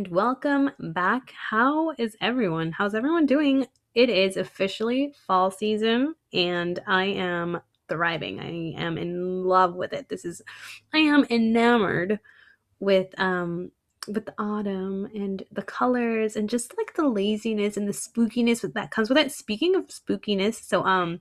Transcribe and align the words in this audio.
and 0.00 0.08
welcome 0.08 0.70
back. 0.78 1.30
How 1.50 1.90
is 1.98 2.16
everyone? 2.22 2.72
How's 2.72 2.94
everyone 2.94 3.26
doing? 3.26 3.66
It 3.94 4.08
is 4.08 4.38
officially 4.38 5.12
fall 5.26 5.50
season 5.50 6.14
and 6.32 6.80
I 6.86 7.04
am 7.04 7.60
thriving. 7.86 8.40
I 8.40 8.80
am 8.80 8.96
in 8.96 9.44
love 9.44 9.74
with 9.74 9.92
it. 9.92 10.08
This 10.08 10.24
is 10.24 10.40
I 10.94 11.00
am 11.00 11.26
enamored 11.28 12.18
with 12.78 13.08
um 13.18 13.72
with 14.08 14.24
the 14.24 14.34
autumn 14.38 15.06
and 15.14 15.42
the 15.52 15.60
colors 15.60 16.34
and 16.34 16.48
just 16.48 16.74
like 16.78 16.94
the 16.94 17.06
laziness 17.06 17.76
and 17.76 17.86
the 17.86 17.92
spookiness 17.92 18.72
that 18.72 18.90
comes 18.90 19.10
with 19.10 19.18
it. 19.18 19.30
Speaking 19.30 19.76
of 19.76 19.88
spookiness, 19.88 20.66
so 20.66 20.82
um 20.82 21.20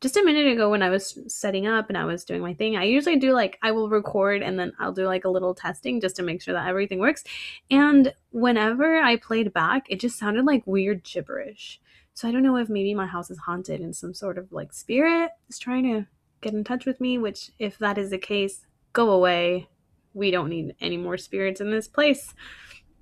just 0.00 0.16
a 0.16 0.22
minute 0.22 0.52
ago 0.52 0.70
when 0.70 0.82
I 0.82 0.90
was 0.90 1.18
setting 1.28 1.66
up 1.66 1.88
and 1.88 1.96
I 1.96 2.04
was 2.04 2.24
doing 2.24 2.42
my 2.42 2.52
thing, 2.52 2.76
I 2.76 2.84
usually 2.84 3.18
do 3.18 3.32
like 3.32 3.58
I 3.62 3.72
will 3.72 3.88
record 3.88 4.42
and 4.42 4.58
then 4.58 4.72
I'll 4.78 4.92
do 4.92 5.06
like 5.06 5.24
a 5.24 5.30
little 5.30 5.54
testing 5.54 6.00
just 6.00 6.16
to 6.16 6.22
make 6.22 6.42
sure 6.42 6.54
that 6.54 6.68
everything 6.68 6.98
works. 6.98 7.24
And 7.70 8.12
whenever 8.30 8.98
I 8.98 9.16
played 9.16 9.52
back, 9.52 9.86
it 9.88 10.00
just 10.00 10.18
sounded 10.18 10.44
like 10.44 10.66
weird 10.66 11.04
gibberish. 11.04 11.80
So 12.12 12.28
I 12.28 12.32
don't 12.32 12.42
know 12.42 12.56
if 12.56 12.68
maybe 12.68 12.94
my 12.94 13.06
house 13.06 13.30
is 13.30 13.38
haunted 13.38 13.80
and 13.80 13.94
some 13.94 14.14
sort 14.14 14.38
of 14.38 14.52
like 14.52 14.72
spirit 14.72 15.30
is 15.48 15.58
trying 15.58 15.84
to 15.84 16.06
get 16.40 16.54
in 16.54 16.64
touch 16.64 16.86
with 16.86 17.00
me, 17.00 17.18
which 17.18 17.50
if 17.58 17.78
that 17.78 17.98
is 17.98 18.10
the 18.10 18.18
case, 18.18 18.66
go 18.92 19.10
away. 19.10 19.68
We 20.12 20.30
don't 20.30 20.50
need 20.50 20.76
any 20.80 20.96
more 20.96 21.16
spirits 21.16 21.60
in 21.60 21.70
this 21.70 21.88
place. 21.88 22.34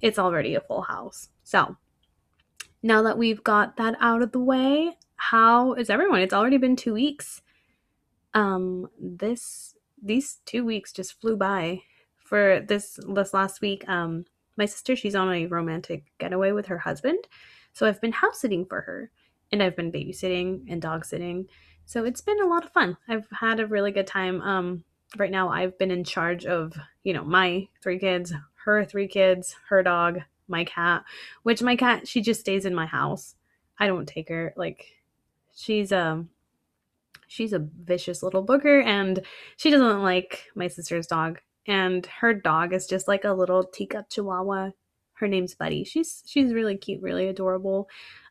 It's 0.01 0.19
already 0.19 0.55
a 0.55 0.61
full 0.61 0.83
house. 0.83 1.29
So, 1.45 1.77
now 2.83 3.03
that 3.03 3.19
we've 3.19 3.43
got 3.45 3.77
that 3.77 3.97
out 4.01 4.23
of 4.23 4.33
the 4.33 4.41
way, 4.41 4.97
how 5.17 5.75
is 5.75 5.89
everyone? 5.89 6.21
It's 6.21 6.35
already 6.35 6.59
been 6.59 6.77
two 6.77 6.95
weeks. 6.95 7.43
Um, 8.35 8.89
this 9.01 9.75
these 10.03 10.39
two 10.47 10.65
weeks 10.65 10.93
just 10.93 11.21
flew 11.21 11.37
by. 11.37 11.83
For 12.17 12.61
this 12.61 12.99
this 13.09 13.35
last 13.35 13.61
week, 13.61 13.89
um, 13.89 14.25
my 14.57 14.65
sister 14.65 14.97
she's 14.97 15.15
on 15.15 15.33
a 15.33 15.47
romantic 15.47 16.05
getaway 16.19 16.53
with 16.53 16.67
her 16.67 16.79
husband, 16.79 17.29
so 17.73 17.87
I've 17.87 18.01
been 18.01 18.13
house 18.13 18.41
sitting 18.41 18.65
for 18.65 18.81
her, 18.81 19.11
and 19.53 19.63
I've 19.63 19.77
been 19.77 19.93
babysitting 19.93 20.65
and 20.69 20.81
dog 20.81 21.05
sitting. 21.05 21.47
So 21.85 22.05
it's 22.05 22.21
been 22.21 22.41
a 22.41 22.47
lot 22.47 22.65
of 22.65 22.73
fun. 22.73 22.97
I've 23.09 23.29
had 23.31 23.61
a 23.61 23.67
really 23.67 23.93
good 23.93 24.07
time. 24.07 24.41
Um, 24.41 24.85
right 25.19 25.31
now 25.31 25.51
I've 25.51 25.79
been 25.79 25.91
in 25.91 26.05
charge 26.05 26.47
of 26.47 26.73
you 27.05 27.13
know 27.13 27.23
my 27.23 27.69
three 27.83 27.99
kids, 27.99 28.33
her 28.65 28.85
three 28.85 29.09
kids, 29.09 29.55
her 29.69 29.83
dog, 29.83 30.21
my 30.49 30.65
cat. 30.65 31.05
Which 31.43 31.63
my 31.63 31.77
cat 31.77 32.09
she 32.09 32.21
just 32.21 32.41
stays 32.41 32.65
in 32.65 32.75
my 32.75 32.87
house. 32.87 33.35
I 33.79 33.87
don't 33.87 34.07
take 34.07 34.29
her 34.29 34.53
like 34.57 34.87
she's 35.55 35.93
um 35.93 36.31
she's 37.29 37.53
a 37.53 37.67
vicious 37.85 38.23
little 38.23 38.45
booger 38.45 38.85
and 38.85 39.21
she 39.57 39.71
doesn't 39.71 40.03
like 40.03 40.51
my 40.55 40.69
sister's 40.69 41.07
dog. 41.07 41.41
And 41.67 42.05
her 42.07 42.35
dog 42.35 42.73
is 42.73 42.87
just 42.87 43.09
like 43.09 43.25
a 43.25 43.33
little 43.33 43.65
teacup 43.65 44.11
chihuahua. 44.11 44.71
Her 45.15 45.29
name's 45.29 45.55
buddy. 45.55 45.85
She's 45.85 46.23
she's 46.27 46.53
really 46.53 46.77
cute 46.77 47.03
really 47.03 47.29
adorable. 47.29 47.89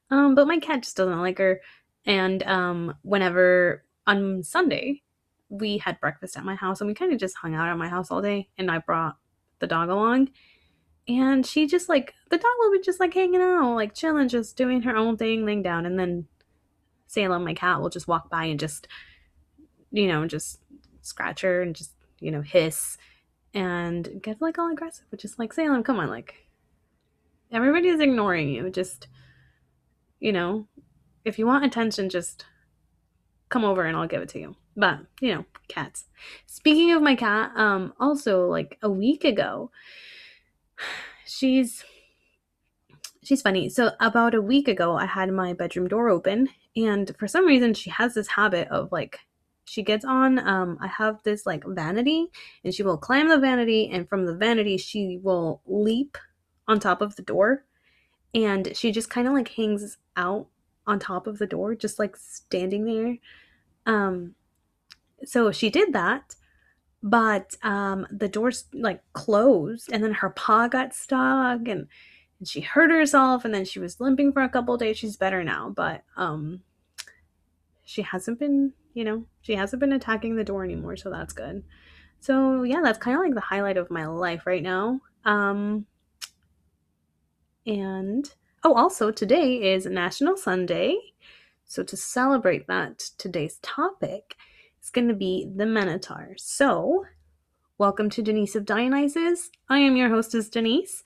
Um 0.09 0.35
but 0.35 0.47
my 0.47 0.59
cat 0.59 0.83
just 0.83 0.97
doesn't 0.97 1.21
like 1.21 1.37
her. 1.37 1.61
And 2.05 2.43
um 2.43 2.95
whenever 3.03 3.83
on 4.07 4.43
sunday 4.43 5.01
we 5.49 5.77
had 5.77 5.99
breakfast 5.99 6.37
at 6.37 6.45
my 6.45 6.55
house 6.55 6.81
and 6.81 6.87
we 6.87 6.93
kind 6.93 7.13
of 7.13 7.19
just 7.19 7.35
hung 7.35 7.53
out 7.53 7.67
at 7.67 7.77
my 7.77 7.87
house 7.87 8.09
all 8.09 8.21
day 8.21 8.49
and 8.57 8.71
i 8.71 8.79
brought 8.79 9.17
the 9.59 9.67
dog 9.67 9.89
along 9.89 10.29
and 11.07 11.45
she 11.45 11.67
just 11.67 11.89
like 11.89 12.13
the 12.29 12.37
dog 12.37 12.51
will 12.59 12.71
be 12.71 12.81
just 12.81 12.99
like 12.99 13.13
hanging 13.13 13.41
out 13.41 13.75
like 13.75 13.93
chilling 13.93 14.29
just 14.29 14.55
doing 14.55 14.81
her 14.83 14.95
own 14.95 15.17
thing 15.17 15.45
laying 15.45 15.63
down 15.63 15.85
and 15.85 15.99
then 15.99 16.27
Salem, 17.11 17.43
my 17.43 17.53
cat, 17.53 17.81
will 17.81 17.89
just 17.89 18.07
walk 18.07 18.29
by 18.29 18.45
and 18.45 18.57
just, 18.57 18.87
you 19.91 20.07
know, 20.07 20.25
just 20.27 20.61
scratch 21.01 21.41
her 21.41 21.61
and 21.61 21.75
just, 21.75 21.91
you 22.21 22.31
know, 22.31 22.41
hiss 22.41 22.97
and 23.53 24.21
get 24.21 24.41
like 24.41 24.57
all 24.57 24.71
aggressive, 24.71 25.03
which 25.09 25.25
is 25.25 25.37
like, 25.37 25.51
Salem, 25.51 25.83
come 25.83 25.99
on, 25.99 26.09
like, 26.09 26.47
everybody's 27.51 27.99
ignoring 27.99 28.47
you. 28.47 28.69
Just, 28.69 29.09
you 30.21 30.31
know, 30.31 30.67
if 31.25 31.37
you 31.37 31.45
want 31.45 31.65
attention, 31.65 32.09
just 32.09 32.45
come 33.49 33.65
over 33.65 33.83
and 33.83 33.97
I'll 33.97 34.07
give 34.07 34.21
it 34.21 34.29
to 34.29 34.39
you. 34.39 34.55
But, 34.77 34.99
you 35.19 35.35
know, 35.35 35.43
cats. 35.67 36.05
Speaking 36.45 36.93
of 36.93 37.01
my 37.01 37.15
cat, 37.15 37.51
um, 37.57 37.93
also 37.99 38.47
like 38.47 38.77
a 38.81 38.89
week 38.89 39.25
ago, 39.25 39.69
she's 41.25 41.83
she's 43.23 43.41
funny. 43.41 43.69
So 43.69 43.91
about 43.99 44.35
a 44.35 44.41
week 44.41 44.67
ago, 44.67 44.95
I 44.95 45.05
had 45.05 45.31
my 45.31 45.53
bedroom 45.53 45.87
door 45.87 46.09
open, 46.09 46.49
and 46.75 47.15
for 47.17 47.27
some 47.27 47.45
reason, 47.45 47.73
she 47.73 47.89
has 47.89 48.13
this 48.13 48.27
habit 48.27 48.67
of 48.69 48.91
like 48.91 49.19
she 49.65 49.83
gets 49.83 50.05
on. 50.05 50.39
Um, 50.39 50.77
I 50.81 50.87
have 50.87 51.23
this 51.23 51.45
like 51.45 51.63
vanity, 51.65 52.27
and 52.63 52.73
she 52.73 52.83
will 52.83 52.97
climb 52.97 53.29
the 53.29 53.39
vanity, 53.39 53.89
and 53.91 54.07
from 54.07 54.25
the 54.25 54.35
vanity, 54.35 54.77
she 54.77 55.19
will 55.21 55.61
leap 55.65 56.17
on 56.67 56.79
top 56.79 57.01
of 57.01 57.15
the 57.15 57.23
door, 57.23 57.65
and 58.33 58.75
she 58.75 58.91
just 58.91 59.09
kind 59.09 59.27
of 59.27 59.33
like 59.33 59.49
hangs 59.49 59.97
out 60.17 60.47
on 60.87 60.99
top 60.99 61.27
of 61.27 61.37
the 61.37 61.47
door, 61.47 61.75
just 61.75 61.99
like 61.99 62.15
standing 62.17 62.85
there. 62.85 63.17
Um, 63.85 64.35
so 65.23 65.51
she 65.51 65.69
did 65.69 65.93
that 65.93 66.35
but 67.03 67.55
um 67.63 68.05
the 68.11 68.27
door's 68.27 68.65
like 68.73 69.01
closed 69.13 69.91
and 69.91 70.03
then 70.03 70.13
her 70.13 70.29
paw 70.29 70.67
got 70.67 70.93
stuck 70.93 71.67
and 71.67 71.87
and 72.39 72.47
she 72.47 72.61
hurt 72.61 72.91
herself 72.91 73.45
and 73.45 73.53
then 73.53 73.65
she 73.65 73.79
was 73.79 73.99
limping 73.99 74.33
for 74.33 74.41
a 74.41 74.49
couple 74.49 74.75
days. 74.77 74.97
She's 74.97 75.17
better 75.17 75.43
now 75.43 75.71
but 75.75 76.03
um 76.17 76.61
she 77.83 78.01
hasn't 78.03 78.39
been 78.39 78.73
you 78.93 79.03
know 79.03 79.25
she 79.41 79.55
hasn't 79.55 79.79
been 79.79 79.93
attacking 79.93 80.35
the 80.35 80.43
door 80.43 80.63
anymore 80.63 80.95
so 80.95 81.09
that's 81.09 81.33
good. 81.33 81.63
So 82.19 82.63
yeah 82.63 82.81
that's 82.83 82.99
kind 82.99 83.17
of 83.17 83.23
like 83.23 83.33
the 83.33 83.41
highlight 83.41 83.77
of 83.77 83.89
my 83.89 84.05
life 84.05 84.45
right 84.45 84.63
now 84.63 85.01
um 85.25 85.85
and 87.65 88.33
oh 88.63 88.73
also 88.73 89.11
today 89.11 89.73
is 89.73 89.85
national 89.85 90.35
sunday 90.35 90.97
so 91.65 91.83
to 91.83 91.95
celebrate 91.95 92.65
that 92.67 92.99
today's 93.17 93.59
topic 93.61 94.35
is 94.81 94.89
going 94.89 95.07
to 95.07 95.13
be 95.13 95.47
the 95.55 95.65
minotaur 95.65 96.33
so 96.37 97.05
welcome 97.77 98.09
to 98.09 98.21
denise 98.21 98.55
of 98.55 98.65
dionysus 98.65 99.49
i 99.69 99.79
am 99.79 99.95
your 99.95 100.09
hostess 100.09 100.49
denise 100.49 101.03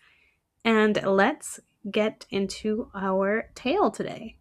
and 0.65 0.99
let's 1.05 1.59
get 1.89 2.25
into 2.31 2.89
our 2.95 3.49
tale 3.53 3.91
today. 3.91 4.37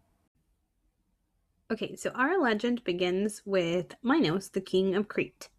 Okay, 1.71 1.95
so 1.95 2.09
our 2.11 2.41
legend 2.41 2.83
begins 2.83 3.41
with 3.45 3.95
Minos, 4.03 4.49
the 4.49 4.61
king 4.61 4.95
of 4.95 5.07
Crete. 5.07 5.49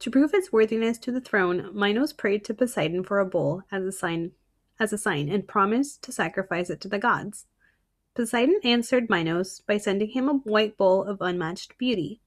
To 0.00 0.10
prove 0.10 0.32
his 0.32 0.52
worthiness 0.52 0.98
to 0.98 1.12
the 1.12 1.20
throne, 1.20 1.70
Minos 1.74 2.12
prayed 2.12 2.44
to 2.46 2.54
Poseidon 2.54 3.04
for 3.04 3.18
a 3.18 3.26
bull 3.26 3.62
as 3.70 3.84
a 3.84 3.92
sign 3.92 4.32
as 4.78 4.94
a 4.94 4.98
sign 4.98 5.28
and 5.28 5.46
promised 5.46 6.02
to 6.02 6.12
sacrifice 6.12 6.70
it 6.70 6.80
to 6.80 6.88
the 6.88 6.98
gods. 6.98 7.46
Poseidon 8.14 8.60
answered 8.64 9.10
Minos 9.10 9.60
by 9.60 9.76
sending 9.76 10.08
him 10.08 10.26
a 10.26 10.34
white 10.34 10.78
bull 10.78 11.04
of 11.04 11.20
unmatched 11.20 11.76
beauty. 11.76 12.22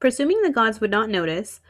Presuming 0.00 0.42
the 0.42 0.50
gods 0.50 0.80
would 0.80 0.90
not 0.90 1.10
notice, 1.10 1.60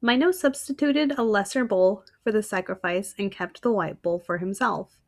Minos 0.00 0.40
substituted 0.40 1.16
a 1.16 1.22
lesser 1.22 1.64
bull 1.64 2.04
for 2.22 2.32
the 2.32 2.42
sacrifice 2.42 3.14
and 3.18 3.30
kept 3.30 3.62
the 3.62 3.72
white 3.72 4.02
bull 4.02 4.18
for 4.18 4.38
himself. 4.38 5.00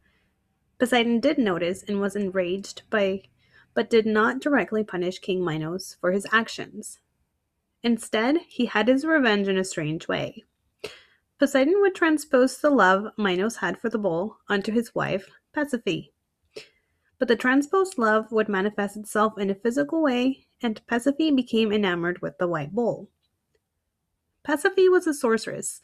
Poseidon 0.78 1.20
did 1.20 1.38
notice 1.38 1.82
and 1.82 2.00
was 2.00 2.16
enraged 2.16 2.82
by 2.91 3.22
but 3.75 3.91
did 3.91 4.06
not 4.06 4.41
directly 4.41 4.82
punish 4.82 5.20
King 5.20 5.44
Minos 5.44 5.97
for 6.00 6.10
his 6.10 6.26
actions. 6.32 6.98
Instead, 7.82 8.38
he 8.48 8.66
had 8.66 8.88
his 8.88 9.04
revenge 9.04 9.48
in 9.48 9.56
a 9.56 9.64
strange 9.64 10.08
way. 10.08 10.44
Poseidon 11.38 11.81
would 11.81 11.94
transpose 11.94 12.58
the 12.58 12.70
love 12.70 13.12
Minos 13.16 13.56
had 13.56 13.78
for 13.78 13.88
the 13.88 13.98
bull 13.98 14.38
onto 14.48 14.72
his 14.72 14.94
wife, 14.94 15.28
Pasiphae. 15.54 16.10
But 17.20 17.28
the 17.28 17.36
transposed 17.36 17.98
love 17.98 18.32
would 18.32 18.48
manifest 18.48 18.97
itself 18.97 19.38
in 19.38 19.50
a 19.50 19.54
physical 19.54 20.02
way, 20.02 20.46
and 20.62 20.81
Pasiphae 20.87 21.37
became 21.37 21.70
enamored 21.70 22.20
with 22.22 22.38
the 22.38 22.49
white 22.49 22.75
bull. 22.75 23.11
Pasiphae 24.43 24.90
was 24.90 25.06
a 25.06 25.12
sorceress 25.12 25.82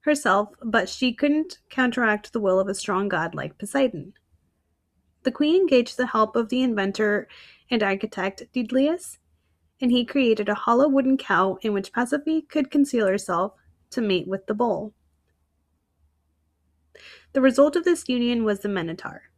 herself, 0.00 0.48
but 0.62 0.88
she 0.88 1.14
couldn't 1.14 1.58
counteract 1.70 2.32
the 2.32 2.40
will 2.40 2.58
of 2.58 2.66
a 2.68 2.74
strong 2.74 3.08
god 3.08 3.32
like 3.32 3.58
Poseidon. 3.58 4.12
The 5.22 5.30
queen 5.30 5.60
engaged 5.60 5.96
the 5.96 6.06
help 6.06 6.34
of 6.34 6.48
the 6.48 6.62
inventor 6.62 7.28
and 7.70 7.82
architect 7.82 8.42
Daedalus, 8.52 9.18
and 9.80 9.92
he 9.92 10.04
created 10.04 10.48
a 10.48 10.54
hollow 10.54 10.88
wooden 10.88 11.16
cow 11.16 11.58
in 11.62 11.74
which 11.74 11.92
Pasiphae 11.92 12.48
could 12.48 12.72
conceal 12.72 13.06
herself 13.06 13.52
to 13.90 14.00
mate 14.00 14.26
with 14.26 14.46
the 14.46 14.54
bull. 14.54 14.94
The 17.34 17.40
result 17.40 17.76
of 17.76 17.84
this 17.84 18.08
union 18.08 18.42
was 18.42 18.60
the 18.60 18.68
Minotaur. 18.68 19.30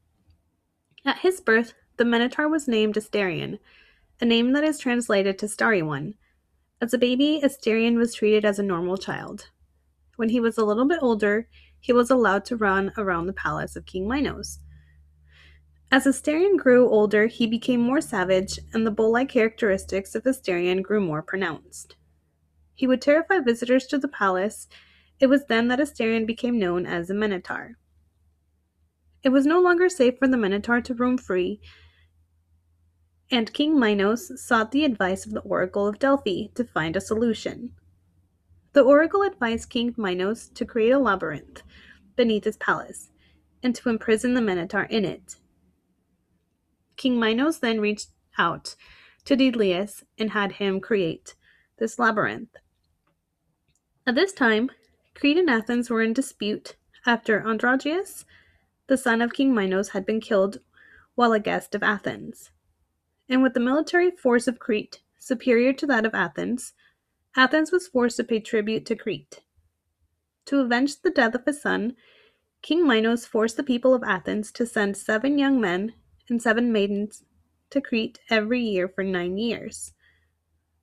At 1.05 1.19
his 1.19 1.41
birth, 1.41 1.75
the 1.97 2.05
Minotaur 2.05 2.49
was 2.49 2.69
named 2.69 2.97
Asterion, 2.97 3.59
a 4.21 4.25
name 4.25 4.53
that 4.53 4.65
is 4.65 4.79
translated 4.79 5.39
to 5.39 5.49
Starry 5.49 5.83
One, 5.83 6.15
as 6.81 6.95
a 6.95 6.99
baby, 6.99 7.41
Asterion 7.43 7.97
was 7.97 8.15
treated 8.15 8.45
as 8.45 8.61
a 8.61 8.63
normal 8.63 8.97
child. 8.97 9.51
When 10.15 10.29
he 10.29 10.39
was 10.39 10.57
a 10.57 10.65
little 10.65 10.87
bit 10.87 11.01
older, 11.03 11.49
he 11.81 11.93
was 11.93 12.09
allowed 12.09 12.45
to 12.47 12.57
run 12.57 12.93
around 12.97 13.27
the 13.27 13.33
palace 13.33 13.75
of 13.75 13.85
King 13.85 14.07
Minos. 14.07 14.61
As 15.91 16.07
Asterion 16.07 16.57
grew 16.57 16.89
older, 16.89 17.27
he 17.27 17.49
became 17.49 17.81
more 17.81 18.01
savage, 18.01 18.61
and 18.73 18.87
the 18.87 18.93
bull 18.93 19.11
like 19.11 19.29
characteristics 19.29 20.15
of 20.15 20.23
Asterion 20.25 20.83
grew 20.83 21.01
more 21.01 21.23
pronounced. 21.23 21.97
He 22.77 22.87
would 22.87 23.03
terrify 23.03 23.41
visitors 23.41 23.87
to 23.89 23.99
the 23.99 24.07
palace. 24.07 24.69
It 25.19 25.27
was 25.27 25.47
then 25.47 25.67
that 25.69 25.81
Asterion 25.81 26.27
became 26.27 26.61
known 26.61 26.87
as 26.87 27.11
a 27.11 27.15
Minotaur. 27.15 27.77
It 29.23 29.31
was 29.31 29.47
no 29.47 29.61
longer 29.61 29.89
safe 29.89 30.19
for 30.19 30.29
the 30.29 30.37
Minotaur 30.37 30.81
to 30.81 30.95
roam 30.95 31.19
free, 31.19 31.61
and 33.31 33.53
King 33.53 33.79
Minos 33.79 34.31
sought 34.41 34.73
the 34.73 34.85
advice 34.85 35.27
of 35.27 35.33
the 35.33 35.41
Oracle 35.41 35.87
of 35.87 35.99
Delphi 35.99 36.47
to 36.55 36.65
find 36.65 36.97
a 36.97 37.01
solution. 37.01 37.75
The 38.73 38.83
oracle 38.83 39.23
advised 39.23 39.71
King 39.71 39.95
Minos 39.97 40.49
to 40.51 40.65
create 40.65 40.93
a 40.93 40.99
labyrinth 40.99 41.63
beneath 42.17 42.45
his 42.45 42.57
palace 42.57 43.11
and 43.63 43.75
to 43.75 43.89
imprison 43.89 44.35
the 44.35 44.41
Minotaur 44.41 44.83
in 44.85 45.05
it. 45.05 45.37
King 46.97 47.19
Minos 47.19 47.59
then 47.59 47.81
reached 47.81 48.11
out 48.39 48.77
to 49.25 49.37
Daedalus 49.37 50.05
and 50.17 50.31
had 50.31 50.53
him 50.53 50.81
create 50.81 51.35
this 51.79 51.99
labyrinth. 51.99 52.51
At 54.07 54.15
this 54.15 54.33
time, 54.33 54.71
Crete 55.15 55.39
and 55.39 55.51
Athens 55.51 55.91
were 55.91 56.03
in 56.03 56.13
dispute 56.13 56.77
after 57.05 57.41
Androgeus, 57.41 58.25
the 58.89 58.97
son 58.99 59.23
of 59.23 59.33
King 59.33 59.55
Minos, 59.55 59.91
had 59.91 60.05
been 60.05 60.21
killed 60.21 60.59
while 61.15 61.33
a 61.33 61.41
guest 61.41 61.75
of 61.75 61.83
Athens. 61.83 62.51
And 63.29 63.43
with 63.43 63.55
the 63.55 63.61
military 63.61 64.11
force 64.11 64.49
of 64.49 64.59
Crete 64.59 65.01
superior 65.19 65.73
to 65.75 65.87
that 65.87 66.07
of 66.07 66.15
Athens, 66.15 66.73
Athens 67.37 67.71
was 67.71 67.89
forced 67.89 68.17
to 68.17 68.25
pay 68.25 68.41
tribute 68.41 68.87
to 68.87 68.97
Crete. 68.97 69.41
To 70.47 70.61
avenge 70.61 71.03
the 71.03 71.11
death 71.11 71.35
of 71.35 71.45
his 71.45 71.61
son, 71.61 71.95
King 72.63 72.87
Minos 72.87 73.27
forced 73.27 73.57
the 73.57 73.63
people 73.63 73.95
of 73.95 74.03
Athens 74.03 74.51
to 74.53 74.67
send 74.67 74.97
seven 74.97 75.39
young 75.39 75.61
men 75.61 75.93
and 76.29 76.41
seven 76.41 76.73
maidens 76.73 77.25
to 77.71 77.81
Crete 77.81 78.19
every 78.31 78.61
year 78.61 78.89
for 78.89 79.05
nine 79.05 79.37
years. 79.37 79.93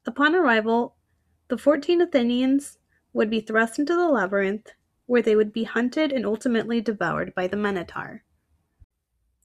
Upon 0.05 0.35
arrival, 0.35 0.95
the 1.47 1.57
fourteen 1.57 2.01
Athenians 2.01 2.77
would 3.13 3.29
be 3.29 3.41
thrust 3.41 3.79
into 3.79 3.95
the 3.95 4.07
labyrinth, 4.07 4.71
where 5.05 5.21
they 5.21 5.35
would 5.35 5.53
be 5.53 5.63
hunted 5.63 6.11
and 6.11 6.25
ultimately 6.25 6.81
devoured 6.81 7.33
by 7.35 7.47
the 7.47 7.57
Minotaur. 7.57 8.23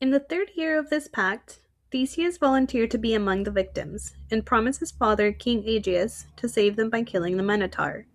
In 0.01 0.11
the 0.11 0.21
third 0.21 0.51
year 0.55 0.79
of 0.79 0.91
this 0.91 1.09
pact, 1.09 1.61
Theseus 1.91 2.39
volunteered 2.39 2.91
to 2.93 2.99
be 2.99 3.15
among 3.15 3.43
the 3.43 3.51
victims, 3.51 4.15
and 4.31 4.47
promised 4.47 4.79
his 4.79 4.93
father, 4.93 5.33
King 5.33 5.65
Aegeus, 5.67 6.27
to 6.37 6.49
save 6.49 6.77
them 6.77 6.89
by 6.89 7.03
killing 7.03 7.37
the 7.37 7.43
Minotaur. 7.43 8.07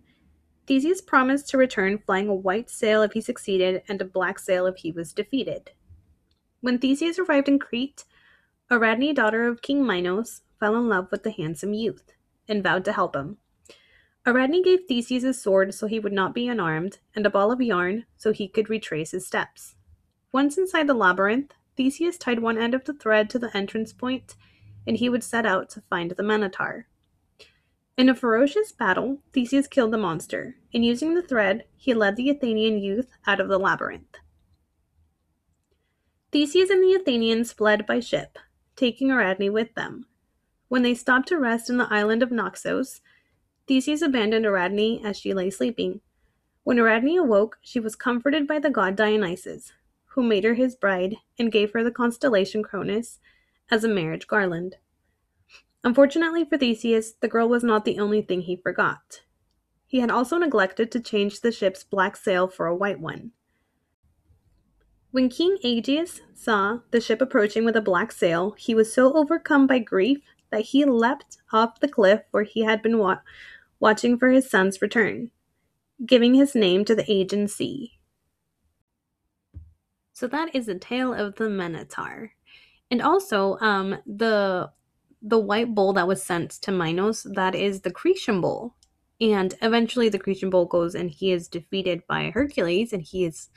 Theseus 0.66 1.02
promised 1.02 1.48
to 1.50 1.58
return 1.58 1.98
flying 1.98 2.28
a 2.28 2.34
white 2.34 2.70
sail 2.70 3.02
if 3.02 3.12
he 3.12 3.20
succeeded 3.20 3.82
and 3.86 4.00
a 4.00 4.06
black 4.06 4.38
sail 4.38 4.66
if 4.66 4.78
he 4.78 4.90
was 4.90 5.12
defeated. 5.12 5.70
When 6.60 6.78
Theseus 6.78 7.18
arrived 7.18 7.48
in 7.48 7.58
Crete, 7.58 8.04
Ariadne, 8.72 9.14
daughter 9.14 9.46
of 9.46 9.62
King 9.62 9.86
Minos, 9.86 10.40
fell 10.58 10.74
in 10.74 10.88
love 10.88 11.08
with 11.10 11.22
the 11.22 11.30
handsome 11.30 11.74
youth 11.74 12.12
and 12.48 12.62
vowed 12.62 12.84
to 12.86 12.92
help 12.92 13.14
him. 13.14 13.36
Ariadne 14.26 14.62
gave 14.62 14.86
Theseus 14.88 15.22
a 15.22 15.32
sword 15.32 15.72
so 15.72 15.86
he 15.86 16.00
would 16.00 16.12
not 16.12 16.34
be 16.34 16.48
unarmed, 16.48 16.98
and 17.14 17.24
a 17.24 17.30
ball 17.30 17.52
of 17.52 17.62
yarn 17.62 18.06
so 18.16 18.32
he 18.32 18.48
could 18.48 18.68
retrace 18.68 19.12
his 19.12 19.24
steps. 19.24 19.76
Once 20.32 20.58
inside 20.58 20.88
the 20.88 20.94
labyrinth, 20.94 21.52
Theseus 21.76 22.18
tied 22.18 22.40
one 22.40 22.58
end 22.58 22.74
of 22.74 22.84
the 22.84 22.92
thread 22.92 23.30
to 23.30 23.38
the 23.38 23.56
entrance 23.56 23.92
point, 23.92 24.34
and 24.84 24.96
he 24.96 25.08
would 25.08 25.22
set 25.22 25.46
out 25.46 25.70
to 25.70 25.82
find 25.82 26.10
the 26.10 26.22
Minotaur. 26.24 26.88
In 27.96 28.08
a 28.08 28.14
ferocious 28.14 28.72
battle, 28.72 29.22
Theseus 29.32 29.68
killed 29.68 29.92
the 29.92 29.98
monster, 29.98 30.56
and 30.74 30.84
using 30.84 31.14
the 31.14 31.22
thread, 31.22 31.64
he 31.76 31.94
led 31.94 32.16
the 32.16 32.28
Athenian 32.28 32.78
youth 32.78 33.12
out 33.26 33.40
of 33.40 33.48
the 33.48 33.58
labyrinth. 33.58 34.16
Theseus 36.32 36.68
and 36.68 36.82
the 36.82 36.94
Athenians 36.94 37.52
fled 37.52 37.86
by 37.86 38.00
ship, 38.00 38.38
taking 38.74 39.10
Ariadne 39.10 39.52
with 39.52 39.74
them. 39.74 40.06
When 40.68 40.82
they 40.82 40.94
stopped 40.94 41.28
to 41.28 41.38
rest 41.38 41.70
in 41.70 41.76
the 41.76 41.90
island 41.90 42.22
of 42.22 42.32
Naxos, 42.32 43.00
Theseus 43.66 44.02
abandoned 44.02 44.46
Ariadne 44.46 45.04
as 45.04 45.16
she 45.16 45.34
lay 45.34 45.50
sleeping. 45.50 46.00
When 46.62 46.78
Ariadne 46.78 47.18
awoke, 47.18 47.58
she 47.60 47.80
was 47.80 47.96
comforted 47.96 48.46
by 48.46 48.58
the 48.58 48.70
god 48.70 48.96
Dionysus, 48.96 49.72
who 50.10 50.22
made 50.22 50.44
her 50.44 50.54
his 50.54 50.76
bride 50.76 51.16
and 51.38 51.52
gave 51.52 51.72
her 51.72 51.82
the 51.82 51.90
constellation 51.90 52.62
Corona 52.62 53.02
as 53.70 53.84
a 53.84 53.88
marriage 53.88 54.26
garland. 54.26 54.76
Unfortunately 55.82 56.44
for 56.44 56.58
Theseus, 56.58 57.12
the 57.12 57.28
girl 57.28 57.48
was 57.48 57.62
not 57.62 57.84
the 57.84 57.98
only 57.98 58.22
thing 58.22 58.42
he 58.42 58.56
forgot. 58.56 59.22
He 59.86 60.00
had 60.00 60.10
also 60.10 60.36
neglected 60.38 60.90
to 60.92 61.00
change 61.00 61.40
the 61.40 61.52
ship's 61.52 61.84
black 61.84 62.16
sail 62.16 62.48
for 62.48 62.66
a 62.66 62.74
white 62.74 63.00
one. 63.00 63.32
When 65.12 65.28
King 65.28 65.58
Aegeus 65.62 66.20
saw 66.34 66.80
the 66.90 67.00
ship 67.00 67.22
approaching 67.22 67.64
with 67.64 67.76
a 67.76 67.80
black 67.80 68.12
sail, 68.12 68.54
he 68.58 68.74
was 68.74 68.92
so 68.92 69.12
overcome 69.14 69.66
by 69.66 69.78
grief 69.78 70.20
that 70.50 70.62
he 70.62 70.84
leapt 70.84 71.38
off 71.52 71.80
the 71.80 71.88
cliff 71.88 72.22
where 72.32 72.42
he 72.42 72.64
had 72.64 72.82
been 72.82 72.98
wa- 72.98 73.20
watching 73.80 74.18
for 74.18 74.30
his 74.30 74.48
son's 74.50 74.80
return, 74.82 75.30
giving 76.04 76.34
his 76.34 76.54
name 76.54 76.84
to 76.84 76.94
the 76.94 77.48
Sea. 77.48 77.92
So 80.12 80.26
that 80.28 80.54
is 80.54 80.66
the 80.66 80.78
tale 80.78 81.12
of 81.12 81.34
the 81.36 81.48
Minotaur. 81.50 82.32
And 82.90 83.02
also, 83.02 83.58
um, 83.60 83.98
the 84.06 84.70
the 85.22 85.38
white 85.38 85.74
bull 85.74 85.92
that 85.94 86.06
was 86.06 86.22
sent 86.22 86.52
to 86.62 86.70
Minos, 86.70 87.24
that 87.34 87.54
is 87.54 87.80
the 87.80 87.90
Cretan 87.90 88.40
bull. 88.40 88.76
And 89.20 89.54
eventually 89.62 90.08
the 90.08 90.18
Cretan 90.18 90.50
bull 90.50 90.66
goes 90.66 90.94
and 90.94 91.10
he 91.10 91.32
is 91.32 91.48
defeated 91.48 92.02
by 92.06 92.30
Hercules 92.30 92.92
and 92.92 93.02
he 93.02 93.24
is 93.24 93.48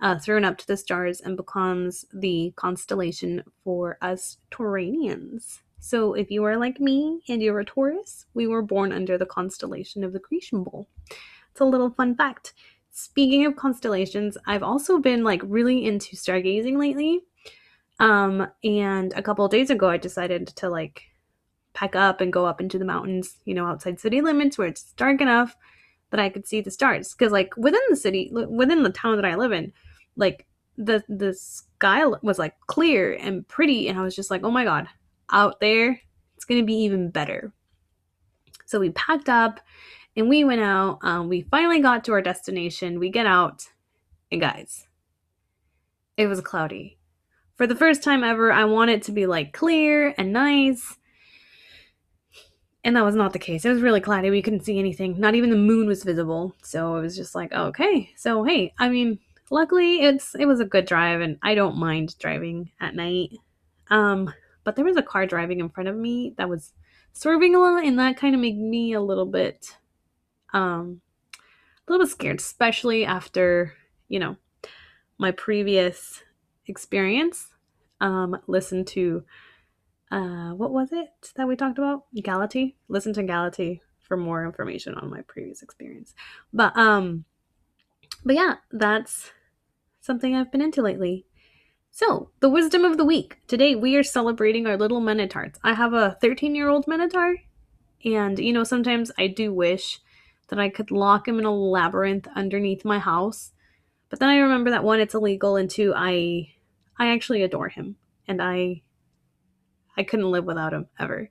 uh, 0.00 0.18
thrown 0.18 0.44
up 0.44 0.58
to 0.58 0.66
the 0.66 0.76
stars 0.76 1.20
and 1.20 1.36
becomes 1.36 2.04
the 2.12 2.52
constellation 2.56 3.44
for 3.62 3.98
us 4.02 4.38
Tauranians. 4.50 5.60
So 5.86 6.14
if 6.14 6.32
you 6.32 6.42
are 6.42 6.56
like 6.56 6.80
me 6.80 7.20
and 7.28 7.40
you're 7.40 7.60
a 7.60 7.64
Taurus, 7.64 8.26
we 8.34 8.48
were 8.48 8.60
born 8.60 8.90
under 8.90 9.16
the 9.16 9.24
constellation 9.24 10.02
of 10.02 10.12
the 10.12 10.18
Cretan 10.18 10.64
bull. 10.64 10.88
It's 11.52 11.60
a 11.60 11.64
little 11.64 11.90
fun 11.90 12.16
fact. 12.16 12.54
Speaking 12.90 13.46
of 13.46 13.54
constellations, 13.54 14.36
I've 14.48 14.64
also 14.64 14.98
been 14.98 15.22
like 15.22 15.40
really 15.44 15.86
into 15.86 16.16
stargazing 16.16 16.76
lately. 16.76 17.20
Um, 18.00 18.48
and 18.64 19.12
a 19.14 19.22
couple 19.22 19.46
days 19.46 19.70
ago, 19.70 19.88
I 19.88 19.96
decided 19.96 20.48
to 20.48 20.68
like 20.68 21.04
pack 21.72 21.94
up 21.94 22.20
and 22.20 22.32
go 22.32 22.46
up 22.46 22.60
into 22.60 22.80
the 22.80 22.84
mountains, 22.84 23.38
you 23.44 23.54
know, 23.54 23.66
outside 23.66 24.00
city 24.00 24.20
limits 24.20 24.58
where 24.58 24.66
it's 24.66 24.92
dark 24.94 25.20
enough 25.20 25.54
that 26.10 26.18
I 26.18 26.30
could 26.30 26.48
see 26.48 26.62
the 26.62 26.72
stars. 26.72 27.14
Because 27.14 27.30
like 27.30 27.56
within 27.56 27.82
the 27.90 27.96
city, 27.96 28.32
within 28.32 28.82
the 28.82 28.90
town 28.90 29.14
that 29.14 29.24
I 29.24 29.36
live 29.36 29.52
in, 29.52 29.72
like 30.16 30.46
the 30.76 31.04
the 31.08 31.32
sky 31.32 32.04
was 32.22 32.40
like 32.40 32.54
clear 32.66 33.12
and 33.12 33.46
pretty, 33.46 33.86
and 33.86 33.96
I 33.96 34.02
was 34.02 34.16
just 34.16 34.32
like, 34.32 34.42
oh 34.42 34.50
my 34.50 34.64
god, 34.64 34.88
out 35.30 35.60
there, 35.60 36.00
it's 36.36 36.44
gonna 36.44 36.64
be 36.64 36.74
even 36.74 37.10
better. 37.10 37.52
So 38.66 38.80
we 38.80 38.90
packed 38.90 39.28
up 39.28 39.60
and 40.16 40.28
we 40.28 40.44
went 40.44 40.60
out. 40.60 40.98
Um, 41.02 41.28
we 41.28 41.42
finally 41.42 41.80
got 41.80 42.04
to 42.04 42.12
our 42.12 42.22
destination. 42.22 42.98
We 42.98 43.10
get 43.10 43.26
out, 43.26 43.66
and 44.32 44.40
guys, 44.40 44.86
it 46.16 46.26
was 46.26 46.40
cloudy. 46.40 46.98
For 47.56 47.66
the 47.66 47.76
first 47.76 48.02
time 48.02 48.24
ever, 48.24 48.52
I 48.52 48.64
want 48.64 48.90
it 48.90 49.02
to 49.04 49.12
be 49.12 49.26
like 49.26 49.52
clear 49.52 50.14
and 50.18 50.32
nice. 50.32 50.98
And 52.84 52.96
that 52.96 53.04
was 53.04 53.16
not 53.16 53.32
the 53.32 53.38
case. 53.38 53.64
It 53.64 53.70
was 53.70 53.82
really 53.82 54.00
cloudy. 54.00 54.30
We 54.30 54.42
couldn't 54.42 54.64
see 54.64 54.78
anything. 54.78 55.18
Not 55.18 55.34
even 55.34 55.50
the 55.50 55.56
moon 55.56 55.86
was 55.86 56.04
visible. 56.04 56.54
So 56.62 56.96
it 56.96 57.00
was 57.00 57.16
just 57.16 57.34
like, 57.34 57.52
okay. 57.52 58.10
So 58.16 58.44
hey, 58.44 58.72
I 58.78 58.88
mean, 58.88 59.18
luckily 59.50 60.02
it's 60.02 60.34
it 60.34 60.46
was 60.46 60.60
a 60.60 60.64
good 60.64 60.86
drive 60.86 61.20
and 61.20 61.38
I 61.42 61.54
don't 61.54 61.78
mind 61.78 62.16
driving 62.18 62.70
at 62.80 62.94
night. 62.94 63.30
Um, 63.90 64.32
but 64.66 64.74
there 64.74 64.84
was 64.84 64.96
a 64.96 65.02
car 65.02 65.26
driving 65.26 65.60
in 65.60 65.70
front 65.70 65.88
of 65.88 65.96
me 65.96 66.34
that 66.36 66.48
was 66.48 66.72
swerving 67.12 67.54
a 67.54 67.58
lot 67.58 67.84
and 67.84 67.98
that 68.00 68.16
kind 68.16 68.34
of 68.34 68.40
made 68.40 68.58
me 68.58 68.92
a 68.92 69.00
little 69.00 69.24
bit 69.24 69.78
um, 70.52 71.00
a 71.86 71.92
little 71.92 72.04
bit 72.04 72.10
scared, 72.10 72.40
especially 72.40 73.04
after, 73.04 73.74
you 74.08 74.18
know, 74.18 74.36
my 75.18 75.30
previous 75.30 76.22
experience. 76.66 77.48
Um, 78.00 78.36
listen 78.48 78.84
to, 78.86 79.22
uh, 80.10 80.50
what 80.50 80.72
was 80.72 80.88
it 80.92 81.32
that 81.36 81.46
we 81.46 81.54
talked 81.54 81.78
about? 81.78 82.04
Galati. 82.16 82.74
Listen 82.88 83.12
to 83.14 83.22
Galati 83.22 83.80
for 84.00 84.16
more 84.16 84.44
information 84.44 84.94
on 84.94 85.10
my 85.10 85.22
previous 85.22 85.62
experience. 85.62 86.12
But, 86.52 86.76
um, 86.76 87.24
but 88.24 88.34
yeah, 88.34 88.56
that's 88.72 89.30
something 90.00 90.34
I've 90.34 90.50
been 90.50 90.62
into 90.62 90.82
lately. 90.82 91.24
So, 91.98 92.28
the 92.40 92.50
wisdom 92.50 92.84
of 92.84 92.98
the 92.98 93.06
week. 93.06 93.38
Today 93.46 93.74
we 93.74 93.96
are 93.96 94.02
celebrating 94.02 94.66
our 94.66 94.76
little 94.76 95.00
Minotaurs. 95.00 95.54
I 95.64 95.72
have 95.72 95.94
a 95.94 96.18
13 96.20 96.54
year 96.54 96.68
old 96.68 96.86
Minotaur, 96.86 97.36
and 98.04 98.38
you 98.38 98.52
know, 98.52 98.64
sometimes 98.64 99.10
I 99.16 99.28
do 99.28 99.50
wish 99.50 100.00
that 100.48 100.58
I 100.58 100.68
could 100.68 100.90
lock 100.90 101.26
him 101.26 101.38
in 101.38 101.46
a 101.46 101.54
labyrinth 101.54 102.28
underneath 102.36 102.84
my 102.84 102.98
house. 102.98 103.52
But 104.10 104.18
then 104.18 104.28
I 104.28 104.36
remember 104.36 104.68
that 104.72 104.84
one, 104.84 105.00
it's 105.00 105.14
illegal, 105.14 105.56
and 105.56 105.70
two, 105.70 105.94
I 105.96 106.52
I 106.98 107.14
actually 107.14 107.42
adore 107.42 107.70
him, 107.70 107.96
and 108.28 108.42
I 108.42 108.82
I 109.96 110.02
couldn't 110.02 110.30
live 110.30 110.44
without 110.44 110.74
him 110.74 110.88
ever. 110.98 111.30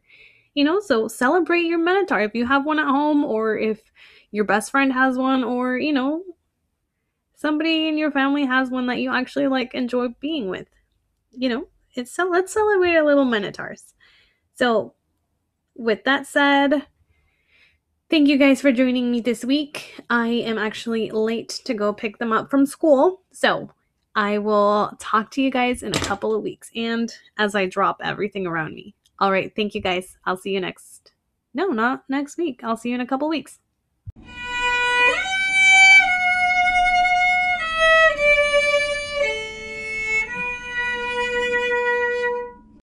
You 0.56 0.64
know, 0.64 0.80
so 0.80 1.08
celebrate 1.08 1.68
your 1.68 1.78
Minotaur 1.78 2.22
if 2.22 2.34
you 2.34 2.48
have 2.48 2.66
one 2.66 2.80
at 2.80 2.88
home, 2.88 3.24
or 3.24 3.56
if 3.56 3.84
your 4.32 4.46
best 4.46 4.72
friend 4.72 4.92
has 4.94 5.16
one, 5.16 5.44
or 5.44 5.78
you 5.78 5.94
know, 5.94 6.24
somebody 7.36 7.88
in 7.88 7.98
your 7.98 8.12
family 8.12 8.46
has 8.46 8.70
one 8.70 8.88
that 8.88 9.00
you 9.00 9.14
actually 9.14 9.48
like 9.48 9.74
enjoy 9.74 10.10
being 10.20 10.50
with. 10.50 10.68
You 11.32 11.50
know, 11.50 11.68
it's 11.94 12.12
so 12.12 12.26
let's 12.26 12.54
celebrate 12.54 12.96
our 12.96 13.06
little 13.06 13.26
Minotaurs. 13.26 13.94
So, 14.54 14.94
with 15.76 16.04
that 16.06 16.28
said, 16.28 16.86
Thank 18.08 18.28
you 18.28 18.38
guys 18.38 18.62
for 18.62 18.72
joining 18.72 19.10
me 19.10 19.20
this 19.20 19.44
week. 19.44 20.00
I 20.12 20.28
am 20.28 20.60
actually 20.60 21.10
late 21.10 21.50
to 21.66 21.74
go 21.74 21.92
pick 21.92 22.20
them 22.20 22.32
up 22.32 22.52
from 22.52 22.68
school. 22.68 23.24
So 23.32 23.72
I 24.16 24.38
will 24.38 24.92
talk 25.00 25.32
to 25.32 25.42
you 25.42 25.50
guys 25.50 25.82
in 25.82 25.90
a 25.96 26.00
couple 26.00 26.36
of 26.36 26.44
weeks 26.44 26.70
and 26.76 27.12
as 27.40 27.56
I 27.56 27.66
drop 27.66 28.02
everything 28.04 28.46
around 28.46 28.76
me. 28.76 28.94
All 29.18 29.32
right. 29.32 29.52
Thank 29.56 29.74
you 29.74 29.82
guys. 29.82 30.18
I'll 30.24 30.38
see 30.38 30.52
you 30.52 30.62
next. 30.62 31.14
No, 31.56 31.68
not 31.68 32.04
next 32.08 32.38
week. 32.38 32.62
I'll 32.64 32.78
see 32.78 32.90
you 32.90 32.96
in 32.96 33.02
a 33.02 33.08
couple 33.08 33.28
weeks. 33.28 33.60